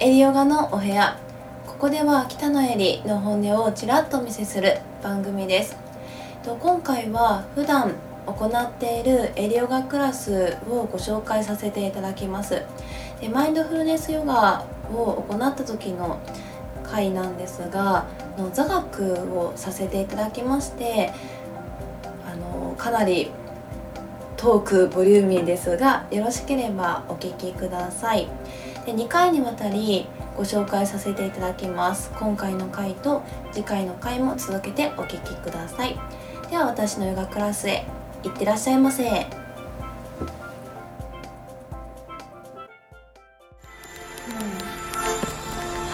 [0.00, 1.16] エリヨガのお部屋。
[1.68, 5.76] ここでは北野エリの本音をちらっとお見せする番組です。
[6.42, 7.94] と今回は普段
[8.26, 12.62] 行っているエリヨガクラスをご紹介させていただきます。
[13.20, 16.18] でマインドフルネスヨガを行った時の
[16.82, 18.06] 回なんですが
[18.36, 21.12] の座学をさせていただきまして
[22.26, 23.30] あのかなり
[24.36, 28.26] トークボリューミーですがよろしければお聞きください。
[28.84, 30.06] で2回にわたり
[30.36, 32.10] ご紹介させていただきます。
[32.18, 35.98] 今回の回と次回の回も続けてお聞きください。
[36.50, 37.86] では私のヨガクラスへ
[38.22, 39.24] 行ってらっしゃいませ、はい。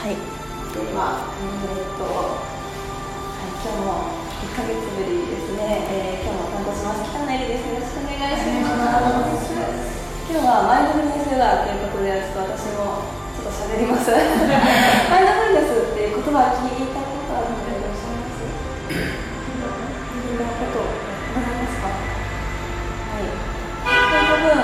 [0.01, 0.15] は、い、
[3.63, 7.11] 今日も1ヶ月ぶりですね、えー、今日も担当します。
[7.11, 7.69] 北野絵里です。
[7.69, 8.45] よろしくお願いし
[9.55, 9.90] ます。
[10.31, 13.03] 今日はマインドフルネスヨガということでちょっと私も
[13.35, 14.15] ちょっと喋ります。
[14.15, 18.47] マインドフルネスっていう言葉聞いたことあるのでいらっしゃいます。
[18.47, 20.87] いろんなこと
[21.35, 21.91] 学びますか？
[21.91, 23.27] はい。
[23.27, 24.55] 多分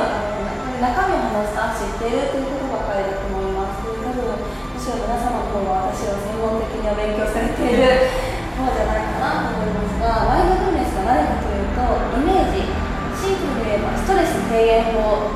[0.79, 3.83] 中身を話すと知っているということばかりだと思います。
[3.83, 8.07] 多分むしろ皆様の方は私を専門的にお勉強されている
[8.55, 11.83] 方じゃないかなと思いますがマインドフルネスが何かというと
[12.23, 12.71] イメージ。
[13.17, 15.33] シンプルで言えばストレス低減法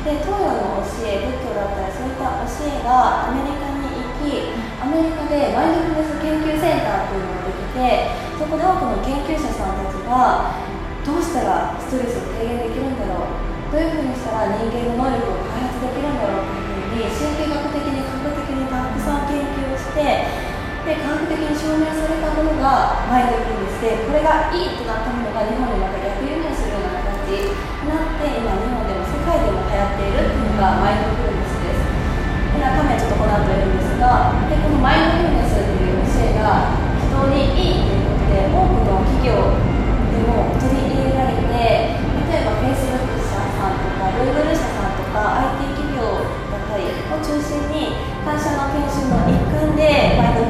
[0.00, 8.08] で東洋の教え仏教だったりそういった教えがアメリカに行きアメリカでマインドフルネス研究センターっていうのができて
[8.40, 10.56] そこで多くの研究者さんたちが
[11.04, 27.52] どうしたらストレスを低減できるんだろうどういうふうにしたら人間の能力を開発できるんだろうというふうに神経学的に科学的にたくさん研究をしてで科学的に証明されたものがマインドフルネスでこれがいいとなったものが日本でまた逆輸入するような形に
[27.84, 28.69] なって今
[29.80, 31.88] 日本でも世界でも流行っているっていうのがマインドフルネスです。
[32.52, 39.56] で中身はちょっとこの後やるんですがでこのマインドフルネスという教えが非常にいいということで多くの企業
[40.12, 41.96] でも取り入れられて
[42.28, 50.49] 例えば Facebook 社さんとか Google 社さんとか IT 企業だったりを中心に会社の研修の一環でマインドフ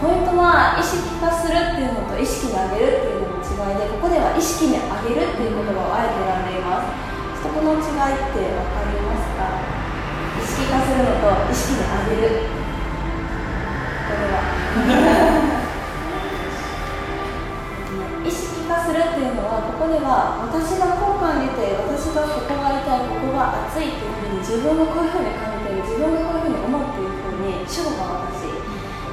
[0.00, 6.88] ポイントは意識化するっていうのと意識に上げるっていうのの違いでここでは意識に上げるっていう言葉をあえて選んでいます。
[7.44, 9.60] そこの違いって分かりますか？
[10.40, 12.48] 意識化するのと意識に上げる
[14.08, 14.40] これは
[18.80, 28.39] するっていうのはここでは私がこう感じて私がここが痛いここが熱いっていうふうに自分がこういうふうに感じてる自分がこういうふうに思うっていうふうに主語が私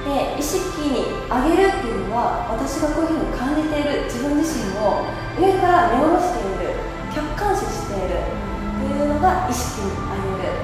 [0.08, 5.04] で意識に上げるっていうのは私がこういうふうに感じている自分自身を
[5.36, 6.80] 上から見下ろしている
[7.12, 8.32] 客観視しているっ
[8.80, 10.64] ていうのが意識に上げる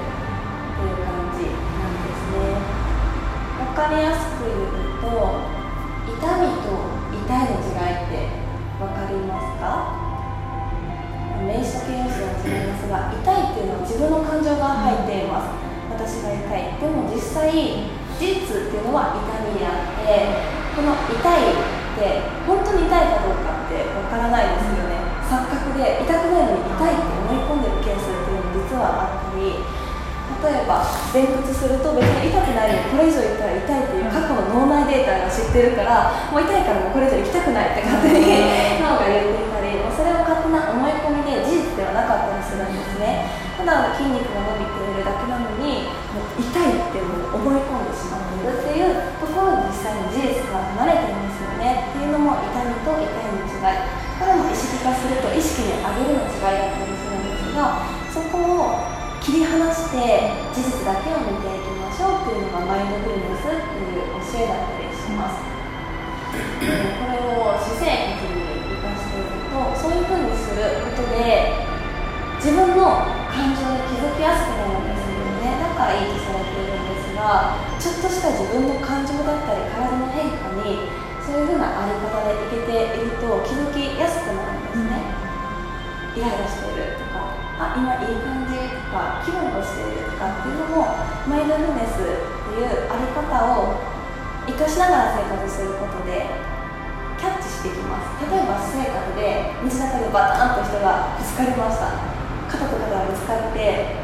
[0.80, 2.56] ていう感じなんですね。
[3.60, 5.12] 分かりやすく言うと
[6.08, 6.72] 痛みと
[7.12, 8.32] 痛いの違いって
[8.80, 10.00] 分かりますか？
[11.44, 15.52] 名詞と形容詞で始めますが痛いっていうのは自分の感情が入っています。
[15.92, 16.80] 私が痛い。
[16.80, 17.52] でも実際
[18.18, 20.04] 事実っていうのは痛みであって
[20.74, 24.94] この痛いって本当に痛いかどうかってわからないですよね。
[25.24, 29.56] 錯覚で痛くないのに痛いって思い込んでるケースっていうのも実はあったり
[30.44, 38.20] 例えば前屈すると別に痛くないのにこれ以上言ったら痛いっていう過去の脳内データが知ってるからもう痛いからもうこれ以上行きたくないって勝手に
[38.84, 43.24] 脳が言っていたりもうそれは勝手な思い込みで事実ではなかったりするんですね。
[43.56, 51.88] ただ筋肉が伸びているだけなのにもう痛いってもう思い込んでしまっているっていうところに実際に事実が離れていますよね。
[51.88, 54.04] っていうのも痛みと痛いの違い。
[54.14, 57.82] これも意識化すると意識に上げるの違いだったりするんですが
[58.14, 58.86] そこを
[59.18, 71.66] 切り離して事実だけを見ていきましょうっていうのがマインドフルネスっていう教えだったりします、これを私生活に生かしていくとそういうふうにすることで
[72.38, 75.58] 自分の感情に気づきやすくなるんですよね。
[75.58, 80.86] だからいいとされているんですがちょっとした自分の感情だったり体の変化に
[81.18, 85.02] そういうふうなあり方でいけていると気づきやすくなるんですね。
[86.14, 90.94] イライラしているとかあ今いい感じとか気分としているとかっていうのも
[91.26, 93.26] マインドフルネスっていうあり方
[93.58, 93.82] を
[94.46, 96.30] 生かしながら生活することで
[97.18, 98.22] キャッチしていきます。
[98.30, 102.13] 例えば私生活で道中でバタンと人がぶつかりました。
[102.54, 103.98] 肩と肩がぶつかって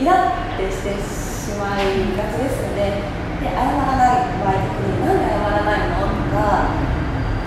[0.00, 3.06] イラってしてしまいがちですよね。
[3.38, 6.02] で謝らない場合特になんで謝らないの？
[6.02, 6.66] とか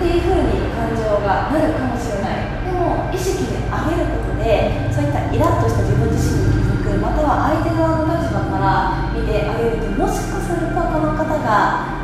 [0.00, 2.64] ていうふうに感情がなるかもしれない。
[2.64, 12.00] でも意識で上げることでそういったイラッとした自分自身に気づくまたは相手側の立場から見てあげるともしかするとこの方が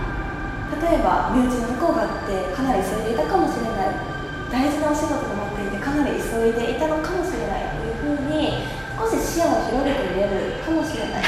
[0.76, 4.12] 例えば身内の向こうがあってかなり急いでいたかもしれない。
[4.52, 7.83] 大事なお仕事が待っていてかなり急いでいたのかもしれない。
[8.94, 11.22] 少し視野を広げて見えるかもしれない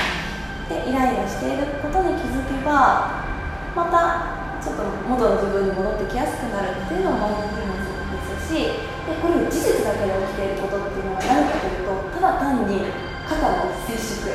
[0.71, 3.27] でイライラしていることに気づけば
[3.75, 8.71] またちょっと元の自分に戻ってきやすくなるっていうのもマインドフルネスですし
[9.07, 12.87] でこれ事実だけで起きていることっていうのは何かというとただ単に
[13.27, 14.31] 肩の接触。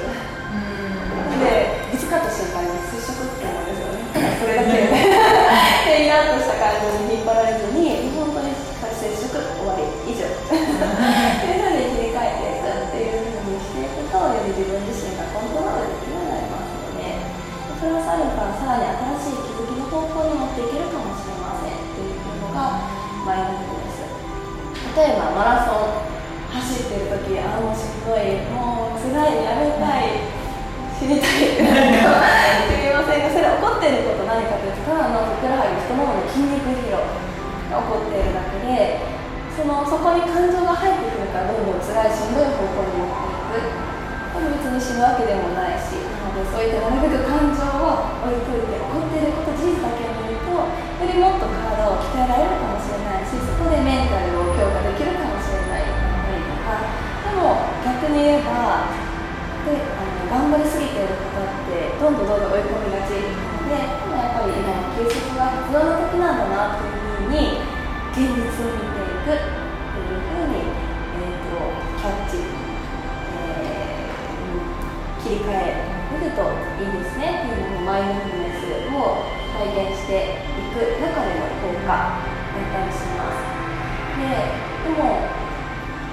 [1.42, 4.04] でぶつかった瞬間に接触って思うんですよね。
[4.39, 6.06] それだけで。
[6.06, 8.54] イラッとした感情に引っ張られずに本当に
[8.94, 10.12] 接触終わり。
[10.12, 10.27] 以上
[18.22, 18.86] プラスアルファさらに
[19.18, 21.74] 新しい気づきの方向に持っていけるかもしれません。
[21.74, 22.86] っていうのが
[23.26, 24.06] マインドフルです。
[24.94, 26.06] 例えばマラソン
[26.52, 30.22] 走ってる時あもうしんどいもう辛いやめたい
[31.00, 31.66] 知りたい。
[31.66, 32.22] なんか
[32.70, 37.02] 知り ませんがそれ起こってること何かというとただのふくらはぎ太ももの筋肉疲労。
[37.72, 39.00] が起こっているだけで
[39.56, 43.16] そのそこに感情が入ってくるからどんどん辛いしんどい方向に持っ
[43.48, 43.72] てい
[44.36, 45.96] く別に死ぬわけでもないし
[46.31, 48.21] なのでそういったなるべく感情を
[77.92, 83.44] マインドフルネスを体現していく中での効果だったりします
[84.16, 84.32] で
[84.88, 85.28] でも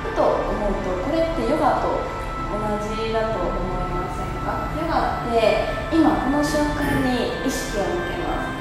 [0.02, 2.02] ふと思うとこれってヨガと
[2.50, 8.58] 同じだと思いませんかヨガって今この瞬間に意識を向けます。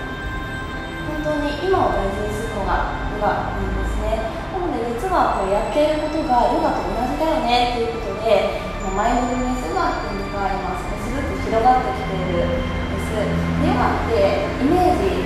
[1.25, 2.53] 本当に今を大事にす。
[2.53, 8.61] るのがヨガなんですねなので実はこうやっていることがヨガと同じだよねっていうことで
[8.93, 12.86] マインドフルネスがっていうが今少しずつ広がってきている
[13.17, 15.25] んですヨガってイメージ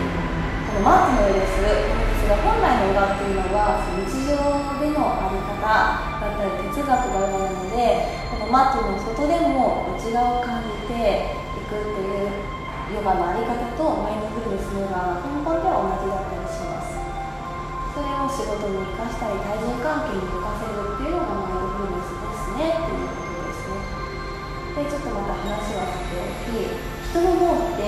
[0.71, 4.39] このマークの上ですですが本来のヨガっていうのは日常
[4.79, 12.31] でのあり方だったり哲学があるのでこのマットの外でも内側を感じていくっていう
[12.95, 16.99] ヨガのあり方とマインドフルネスのヨガは根本では同じだったりします。
[17.91, 22.71] それを仕事に生かしたり対人関係に生かせるっていうのがマインドフルネスですね。
[22.71, 23.91] っていうことですね
[24.75, 27.81] でちょっとまた話はさておき人の脳って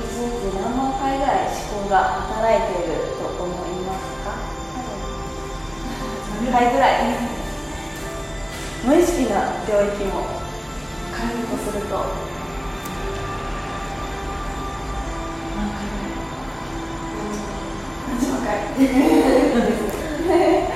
[0.00, 0.02] 1
[0.50, 1.54] 日何万回ぐらい思
[1.84, 1.94] 考が
[2.34, 4.26] 働いていると思いますか
[6.42, 7.14] ？3回ぐらい？
[8.84, 9.34] 無意識な
[9.68, 10.12] 領域も
[11.16, 11.94] 仮にとすると。
[15.56, 15.86] 何回？
[15.86, 16.10] ぐらい
[18.08, 18.48] 何万回？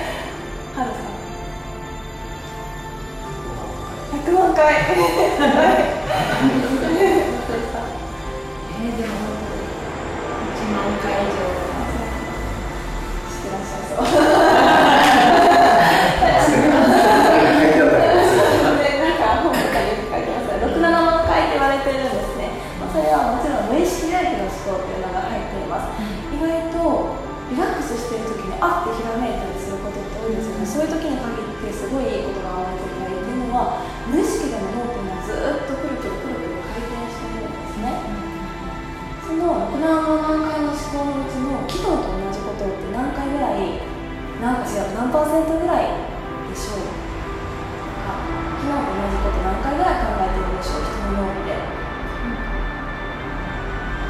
[0.74, 1.10] ハルさん。
[4.20, 4.60] 100万回
[27.90, 30.66] スしてる時にあってひらめいたりすることって多いですよね。
[30.66, 37.90] そういう時に限ってすごいいいことが生まれていたりっていうのは無意識での脳っていうのはずっとくるくるくるくる回転してるんですね、
[39.26, 43.82] その6万回の思考のうちの機能と同じことって何回ぐらい
[44.38, 45.90] 何違う何パーセントぐらい
[46.46, 48.22] でしょうか
[48.54, 51.58] 機能と同じこと何回ぐらい考えてるんでしょう人の脳って、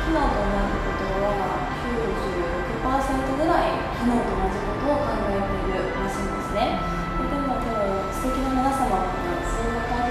[0.05, 1.60] 機能と同じことは
[2.91, 6.83] ぐらい機能と同じことを考えているらしいんですね。
[7.23, 9.15] でも多分素敵な皆様は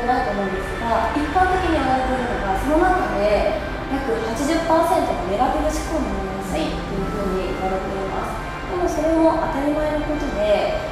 [0.07, 3.61] ないと思うんですが一般的に言われているのがその中で
[3.93, 8.41] 約80%がネガティブ思考になりやすいというふうに言われています。
[8.71, 10.87] でもそれも当たり前のことで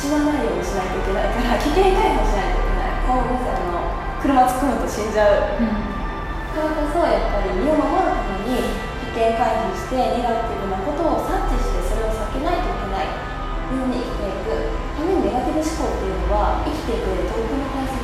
[0.00, 3.04] しないといけないから危険回避をしないといけない。
[3.04, 3.84] こうあの
[4.22, 5.68] 車突っ込むと死んじゃう、うん、
[6.54, 8.79] からこそやっぱり身を守るために
[9.10, 13.30] 危険回避してネガティブなことを察知してそれを避けないといけない。
[13.70, 14.70] ように生きていく。
[14.98, 17.98] ためにネガティブ思考っていうのは生きていく上でとっても大切。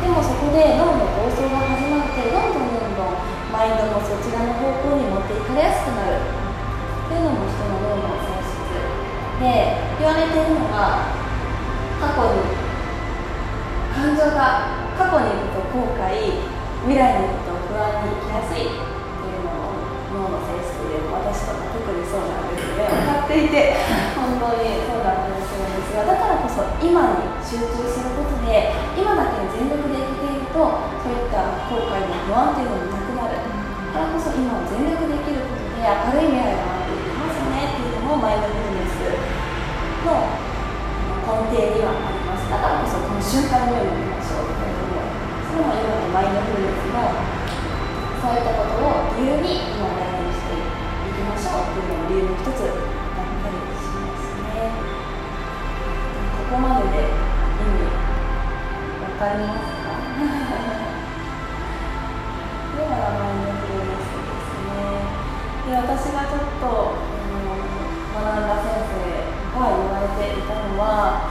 [0.00, 3.20] でもそこで脳の暴走が始まってどんどんどんどん
[3.52, 6.24] マインドもそちらの方向に持っていかれやすくなる。
[6.24, 8.64] っていうのも人の脳の性質。
[9.44, 11.04] で言われているのが
[12.00, 12.56] 過去に
[13.92, 16.44] 感情が過去に行くと後悔
[16.88, 18.89] 未来に行くと不安に行きやすい。
[20.10, 23.78] 脳の性質で私とか特にそうなんですね分かっていて
[24.18, 30.58] 本当にそうだったりするんですがだからこそ今に集中することで今だけに全力で生きていると
[30.98, 33.38] そういった後悔の不安っていうのもなくなる。
[33.90, 39.02] だからこそ今を全力で生きることで明るい未来が待っていきますねっていうのもマインドフルネス
[40.06, 40.30] の
[41.26, 42.46] 根底にはあります。
[42.50, 45.06] だからこそこの瞬間のように見ましょうというのも
[45.46, 47.29] それも今のマインドフルネスの
[48.30, 50.62] そういったことを理由に今大事にしてい
[51.10, 54.38] きましょうっていうのも理由の一つだったりします。
[54.38, 54.70] ね
[56.38, 57.90] ここまでで意味
[59.02, 59.98] わかりますか
[62.70, 65.10] ではマインドフルネスですね
[65.66, 67.50] で私がちょっと、うん、
[68.14, 69.26] 学んだ先生
[69.58, 71.26] が言われていたのは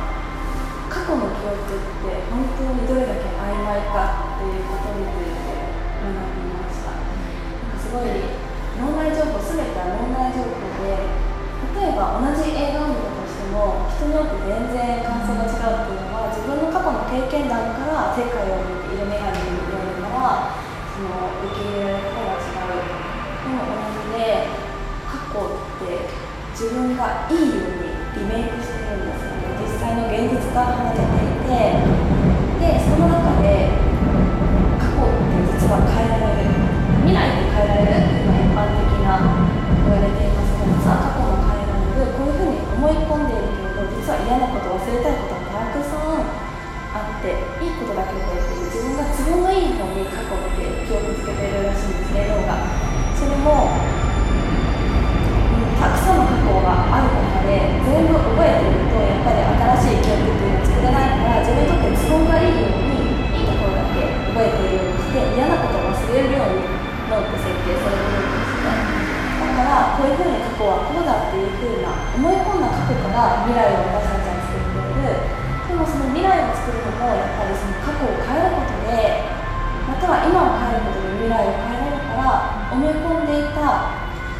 [0.91, 5.47] 過去の記憶って本当にどれだけ曖昧かっていうことについて
[6.03, 6.68] 学びましたなんか
[7.89, 8.49] すごい。
[8.79, 10.95] 脳内情報全ては脳内情報で
[11.75, 20.55] 例えば同じ映画を見たとしても人によって全然感想が違うっていうのは自分の過去の経験談から世界を見ている眼鏡に見えるから
[20.95, 24.47] その受け入れられ方が違うでも同じで
[25.03, 26.07] 過去って
[26.55, 31.83] 自分がいいようにリメイクしてるんですよね実際の現実が離れていて
[32.63, 33.68] でその中で
[69.99, 75.11] こういうふうに過去はこうだっていうふうな思い込んだ過去から未来を私たちは作っている
[75.67, 79.27] でもその未来を作るのもやっぱりその過去を変えることで
[79.91, 83.91] または今を変えることで未来を変えられるから思い込んでいた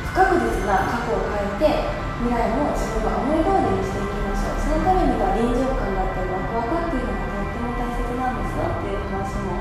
[0.07, 1.91] 不確実な過去を変えて
[2.23, 4.63] 未来も自分が思い通りにしていきましょう。
[4.63, 9.59] そのためには臨場感だったりワクワクっていうのがとっても大切なんですよっていう話も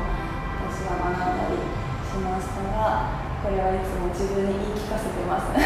[0.63, 1.59] 私は学んだり
[2.07, 5.55] しましたがこれはいつも自分に言い聞かせてます。
[5.55, 5.63] ち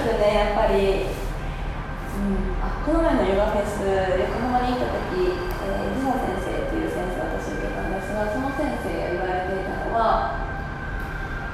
[0.00, 10.40] ょっとねやっぱり、うん、あこの前のヨガフェス横浜に行った時、えー、ジサ先生っていう先生私受けたんですがその先生が言われていたのは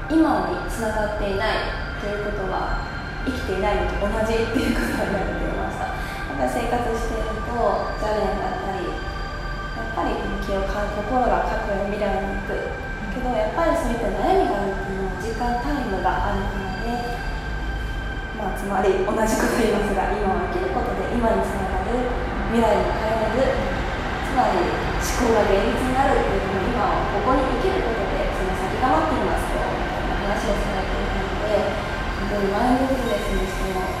[0.07, 2.87] 今につながっていないということは
[3.27, 5.91] 生きていないのと同じっていうことが言われていました。
[5.91, 7.51] だから生活していると
[7.99, 17.21] 邪念だったりやっぱり気を心が過去や未来に行くけどやっぱりそういった悩みがあるっていうのは時間タイムがあるからで、
[18.41, 21.93] まあ、つまり同じこと言いますが今を生きることで今につながる
[22.49, 23.53] 未来に変えられる
[24.25, 24.65] つまり
[24.97, 31.69] 思考が現実になるっていうのも今をここに生きることでその先が待っていますよ話をされていたので
[32.17, 33.93] 本当にマインドフルネスにしても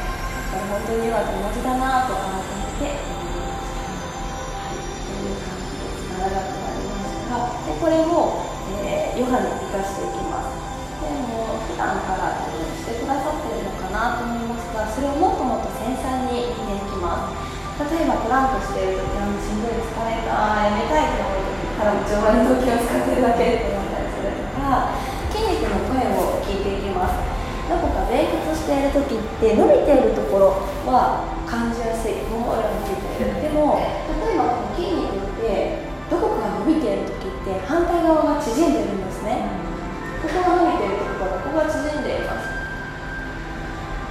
[0.53, 3.93] 本当に今と同じだなと改めて思いました。
[4.57, 8.52] はい、という感じで長くなりましたがでこれも、
[9.17, 10.63] ヨガに生かしていきます。
[11.03, 24.95] でも普段からしてくださってるのかなと思いますがそれをもっともっと繊細に見ていきます例えばトランプしている時あのしんどい疲れたやめたいと思う時から上腕の時を使ってるだけって思ったりするとか
[25.27, 27.19] 筋肉の声を聞いていきます
[27.67, 33.79] どこか前屈している時って伸びているところは感じやすいもう俺は伸びているでも
[37.43, 39.51] って反対側が縮んでるんですね。
[40.23, 42.47] ここが伸びているところここが縮んでいます。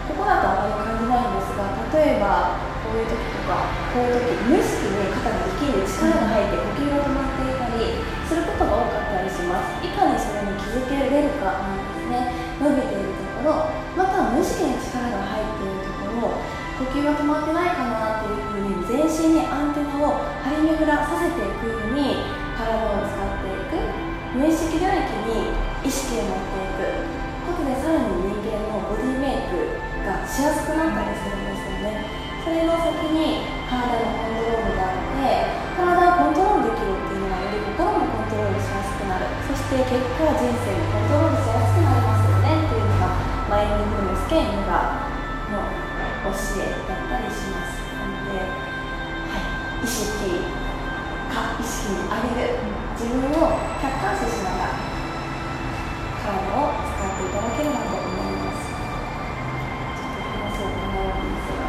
[0.05, 7.97] ここだとあまり感じないんですが例えばこういう時とかこういう時無意識に肩に力んで力が入って呼吸が止まっていたり
[8.29, 9.81] することが多かったりします。
[9.81, 16.37] いかにそれに気づけれるかなんですね伸びているところまたは無意識に力が入っているところ
[16.85, 23.83] 呼吸が止まってないかなっていうふうに全身にアンテナを張り巡らさせていくように体を使っていく。
[24.39, 25.51] 無意識領域に
[25.83, 27.11] 意識を持っていく。
[27.43, 32.07] ことでさらに人間のボディメイクがしやすくなったりするんですよね。
[32.47, 39.27] それの先に体のコントロールがあって体をコントロールできるっていうのはより心もコントロールしやすくなる。
[39.43, 43.11] そして結果人生もコントロールしやすくなりますよねっていうのが
[43.51, 45.11] マインドフルネス兼ヨガ
[45.51, 45.67] の
[46.31, 50.63] 教えだったりしますなので、はい、意識
[51.33, 52.83] か意識に上げる。
[52.93, 54.79] 自分を客観視しながら
[56.23, 58.71] 体を使っていただければと思います。
[58.71, 61.67] ちょっと話そうと思うんですが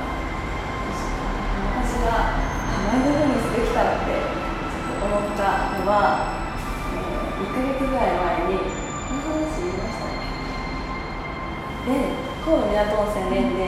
[1.80, 2.38] 私が
[2.86, 6.38] マインドフルネスできたってちょっと思ったのは、
[6.94, 8.14] えー、1ヶ月ぐらい。
[8.14, 10.22] 前にこの話言いましたね
[11.88, 12.14] で
[12.46, 13.64] 神戸港温泉連で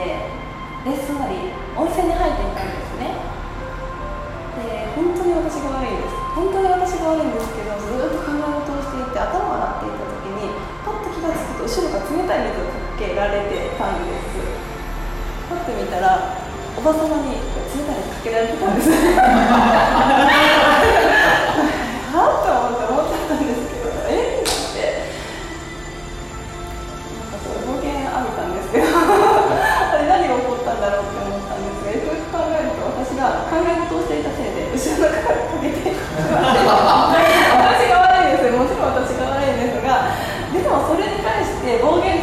[0.86, 3.35] レッスンなり温泉に入っていたんですね。
[4.96, 6.16] 本当に私が悪いです。
[6.32, 10.56] 本当に私が悪いんですけどずっと考え事をしていて頭を洗っていた時に
[10.88, 14.40] パッと気が付くと後ろが冷たい水をかけられてたんです。
[15.52, 16.40] パッと見たら
[16.76, 18.88] おばさまに冷たい水かけられてたんです。
[34.96, 35.92] せいで後ろの方にかけて
[37.52, 40.16] 私が悪いですもちろん私が悪いんですが
[40.52, 42.15] でもそれに対して暴言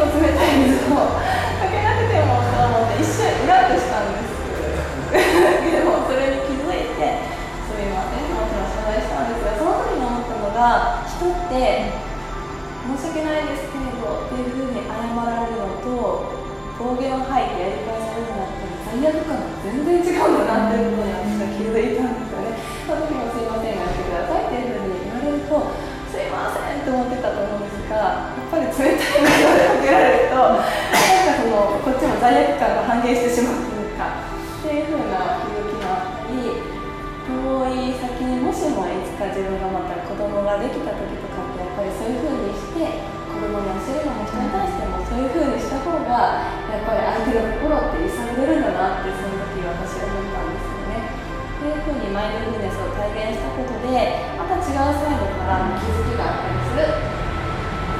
[39.24, 43.00] もいつか自分がまた子供ができた時とかってやっぱりそういうふうにして
[43.32, 51.08] 子供に教えるのも人に対してもそういうふうにした方がやっぱり相手の心って揺さぶるんだなってその時私は思ったんですよね。
[51.56, 53.88] っていうふうにマインドフルネスを体現したことで
[54.36, 56.84] また違うサイドから気づきがあったりする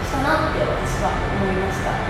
[0.04, 1.96] したなって私は思いました。
[1.96, 2.04] は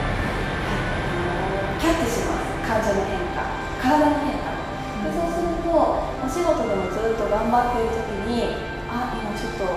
[1.78, 3.46] い、キャッチします感情の変化
[3.78, 4.50] 体の変化
[5.06, 8.73] でそうするとお仕事でもずっと頑張っている時に
[9.44, 9.68] ちょっと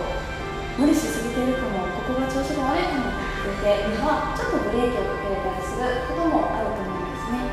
[0.79, 7.51] 無理しすぎてるかもここが調子が悪いかもって言って今はちょっとブレーキをかけれたりすることもあると思うんですね、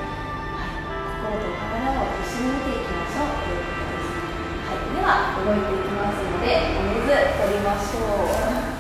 [0.55, 0.79] はい、
[1.11, 4.14] 心と体を一緒に見ていきましょうということです、
[4.62, 8.79] はい、では動いていきますのでお水取りましょう。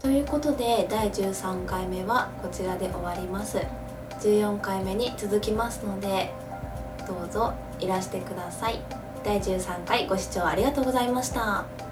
[0.00, 3.60] ということで第13回目はこちらで終わります。
[4.20, 6.32] 14回目に続きますので
[7.06, 8.80] どうぞいらしてください。
[9.24, 11.87] 第13回ご視聴ありがとうございました。